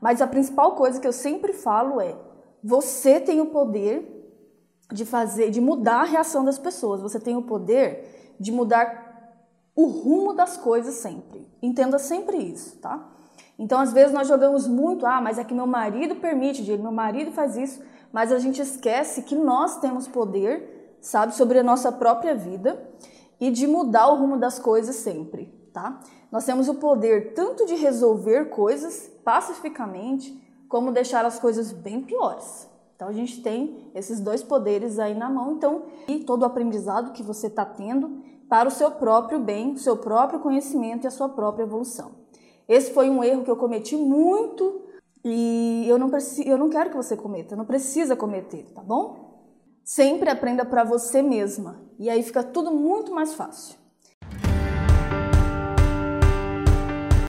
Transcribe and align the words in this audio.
Mas 0.00 0.22
a 0.22 0.26
principal 0.26 0.74
coisa 0.74 1.00
que 1.00 1.06
eu 1.06 1.12
sempre 1.12 1.52
falo 1.52 2.00
é: 2.00 2.16
você 2.62 3.20
tem 3.20 3.40
o 3.40 3.46
poder 3.46 4.16
de 4.92 5.04
fazer, 5.04 5.50
de 5.50 5.60
mudar 5.60 6.00
a 6.00 6.04
reação 6.04 6.44
das 6.44 6.58
pessoas. 6.58 7.00
Você 7.00 7.20
tem 7.20 7.36
o 7.36 7.42
poder 7.42 8.34
de 8.38 8.50
mudar 8.50 9.10
o 9.74 9.86
rumo 9.86 10.32
das 10.32 10.56
coisas 10.56 10.94
sempre. 10.94 11.46
Entenda 11.62 11.98
sempre 11.98 12.36
isso, 12.38 12.78
tá? 12.78 13.08
Então, 13.58 13.78
às 13.78 13.92
vezes 13.92 14.12
nós 14.12 14.26
jogamos 14.26 14.66
muito, 14.66 15.04
ah, 15.04 15.20
mas 15.20 15.38
é 15.38 15.44
que 15.44 15.54
meu 15.54 15.66
marido 15.66 16.16
permite, 16.16 16.62
meu 16.78 16.90
marido 16.90 17.30
faz 17.30 17.56
isso, 17.56 17.82
mas 18.10 18.32
a 18.32 18.38
gente 18.38 18.60
esquece 18.60 19.22
que 19.22 19.34
nós 19.34 19.78
temos 19.80 20.08
poder, 20.08 20.96
sabe, 21.00 21.34
sobre 21.34 21.58
a 21.58 21.62
nossa 21.62 21.92
própria 21.92 22.34
vida 22.34 22.82
e 23.38 23.50
de 23.50 23.66
mudar 23.66 24.08
o 24.08 24.16
rumo 24.16 24.38
das 24.38 24.58
coisas 24.58 24.96
sempre, 24.96 25.52
tá? 25.72 26.00
Nós 26.30 26.44
temos 26.44 26.68
o 26.68 26.74
poder 26.74 27.34
tanto 27.34 27.66
de 27.66 27.74
resolver 27.74 28.46
coisas 28.46 29.10
pacificamente, 29.24 30.38
como 30.68 30.92
deixar 30.92 31.24
as 31.24 31.38
coisas 31.38 31.72
bem 31.72 32.02
piores. 32.02 32.68
Então 32.94 33.08
a 33.08 33.12
gente 33.12 33.42
tem 33.42 33.90
esses 33.94 34.20
dois 34.20 34.42
poderes 34.42 34.98
aí 34.98 35.14
na 35.14 35.30
mão, 35.30 35.52
então, 35.52 35.84
e 36.06 36.18
todo 36.18 36.42
o 36.42 36.44
aprendizado 36.44 37.12
que 37.12 37.22
você 37.22 37.46
está 37.46 37.64
tendo 37.64 38.22
para 38.48 38.68
o 38.68 38.70
seu 38.70 38.90
próprio 38.90 39.38
bem, 39.40 39.72
o 39.72 39.78
seu 39.78 39.96
próprio 39.96 40.40
conhecimento 40.40 41.04
e 41.04 41.08
a 41.08 41.10
sua 41.10 41.28
própria 41.28 41.62
evolução. 41.62 42.12
Esse 42.68 42.92
foi 42.92 43.08
um 43.08 43.24
erro 43.24 43.42
que 43.42 43.50
eu 43.50 43.56
cometi 43.56 43.96
muito 43.96 44.82
e 45.24 45.84
eu 45.88 45.98
não, 45.98 46.10
eu 46.44 46.58
não 46.58 46.68
quero 46.68 46.90
que 46.90 46.96
você 46.96 47.16
cometa, 47.16 47.56
não 47.56 47.64
precisa 47.64 48.14
cometer, 48.14 48.64
tá 48.74 48.82
bom? 48.82 49.30
Sempre 49.82 50.30
aprenda 50.30 50.64
para 50.64 50.84
você 50.84 51.22
mesma 51.22 51.80
e 51.98 52.10
aí 52.10 52.22
fica 52.22 52.42
tudo 52.42 52.70
muito 52.70 53.14
mais 53.14 53.34
fácil. 53.34 53.76